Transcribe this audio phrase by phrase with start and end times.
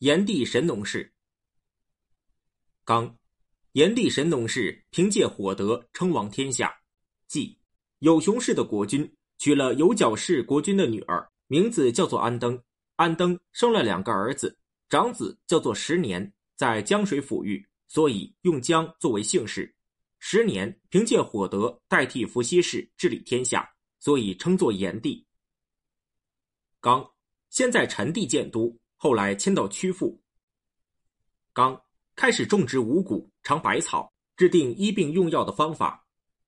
[0.00, 1.12] 炎帝神农氏。
[2.86, 3.18] 刚，
[3.72, 6.74] 炎帝神农氏凭借火德称王天下。
[7.26, 7.58] 季，
[7.98, 12.58] 有熊氏的国君娶了有角氏国君的女儿，名字叫做安登。
[12.96, 14.56] 安登生了两个儿子，
[14.88, 19.74] 长子叫做十年，在江水抚育，所以用江作为姓氏。
[20.18, 25.26] 十年凭借火德代替伏羲氏治理天下，所以称作炎帝。
[26.80, 27.06] 刚，
[27.50, 30.20] 先在陈地建都，后来迁到曲阜。
[31.54, 31.80] 刚
[32.14, 36.04] 开始种植五谷、尝百草，制定医病用药的方法。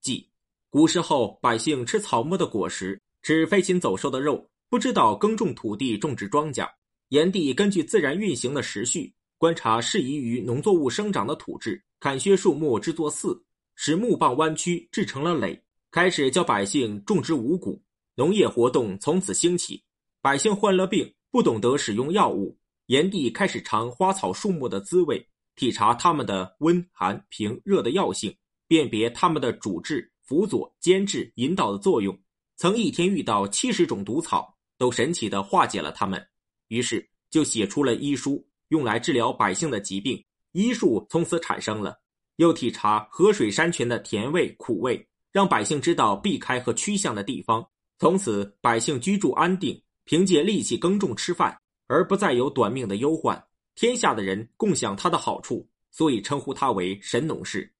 [0.00, 0.30] 即
[0.70, 4.48] 古时候百姓吃草木的果实，吃飞禽走兽的肉。
[4.68, 6.70] 不知道耕种土地、种植庄稼，
[7.08, 13.44] 炎帝根据自然运行的时序，观察适宜于农作物生长的土质，砍削树木制作寺，
[13.74, 15.60] 使木棒弯曲制成了垒，
[15.90, 17.82] 开始教百姓种植五谷，
[18.14, 19.82] 农业活动从此兴起。
[20.22, 25.22] 百姓患了病，不懂得使用药物，炎帝开始尝花草树木的滋味，
[25.54, 28.34] 体察它们的温寒平热的药性，
[28.66, 32.18] 辨别它们的主治、辅佐、监制、引导的作用。
[32.56, 34.56] 曾一天遇到七十种毒草。
[34.78, 36.26] 都神奇的化解了它们，
[36.68, 40.24] 于是就写出了医书，用来治疗百姓的疾病。
[40.52, 41.98] 医术从此产生了。
[42.36, 47.66] 又体察河水山泉的甜味苦味，让百姓知道避开和趋向的地方。
[47.98, 53.44] 从此，百姓居住安定，凭借力气耕种吃饭，而不再有短命的忧患。
[53.74, 57.70] 天下的人共享他的好处，所以称呼他为神农氏。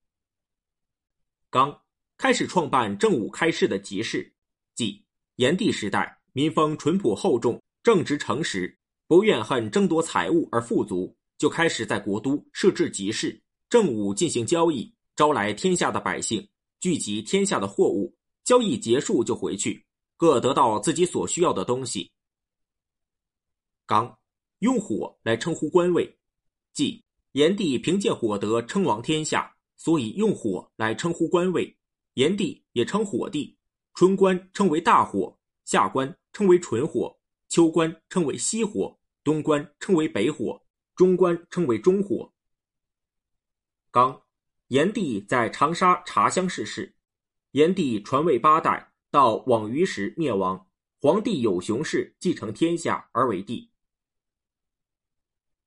[1.50, 1.80] 刚
[2.18, 4.30] 开始创办正午开市的集市，
[4.74, 5.02] 即
[5.36, 6.14] 炎帝时代。
[6.32, 8.76] 民风淳朴厚重，正直诚实，
[9.08, 16.46] 不怨恨争夺财物而富足，就开始在国都设置集市，正午进行交易，招来天下的百姓，
[16.78, 19.82] 聚集天下的货物，交易结束就回去，
[20.18, 22.10] 各得到自己所需要的东西。
[23.86, 24.18] 刚
[24.58, 26.18] 用火来称呼官位，
[26.72, 31.74] 即炎帝凭借火德称王天下，所以用火来称呼官位。
[32.14, 33.56] 炎帝也称火帝，
[33.94, 36.14] 春官称为大火，夏官。
[36.32, 37.18] 称为纯火，
[37.48, 38.94] 秋官称为西火，
[39.24, 40.62] 冬官称为北火，
[40.94, 42.30] 中官称为中火。
[43.90, 44.20] 刚，
[44.68, 46.94] 炎帝在长沙茶乡逝世，
[47.52, 50.68] 炎帝传位八代，到网鱼时灭亡，
[51.00, 53.70] 皇帝有熊氏继承天下而为帝。